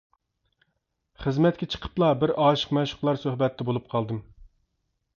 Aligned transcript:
خىزمەتكە 1.25 1.69
چىقىپلا 1.75 2.11
بىر 2.23 2.35
ئاشىق-مەشۇقلار 2.47 3.23
سۆھبەتتە 3.27 3.71
بولۇپ 3.71 3.97
قالدىم. 3.97 4.27